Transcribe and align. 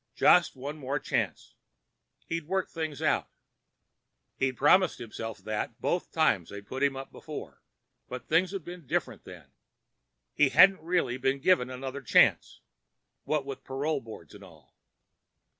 Just 0.15 0.55
one 0.55 0.79
more 0.79 0.97
chance. 0.97 1.53
He'd 2.25 2.47
work 2.47 2.71
things 2.71 3.03
out. 3.03 3.29
He'd 4.35 4.57
promised 4.57 4.97
himself 4.97 5.37
that 5.43 5.79
both 5.79 6.11
times 6.11 6.49
they'd 6.49 6.65
put 6.65 6.81
him 6.81 6.95
up 6.95 7.11
before, 7.11 7.61
but 8.09 8.27
things 8.27 8.49
had 8.49 8.63
been 8.65 8.87
different 8.87 9.25
then. 9.25 9.51
He 10.33 10.49
hadn't 10.49 10.81
really 10.81 11.17
been 11.17 11.39
given 11.39 11.69
another 11.69 12.01
chance, 12.01 12.61
what 13.25 13.45
with 13.45 13.63
parole 13.63 14.01
boards 14.01 14.33
and 14.33 14.43
all. 14.43 14.75